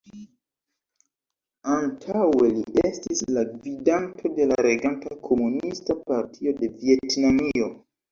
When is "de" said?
4.39-4.47, 6.63-6.71